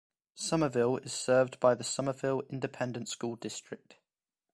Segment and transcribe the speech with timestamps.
[0.33, 3.97] Somerville is served by the Somerville Independent School District.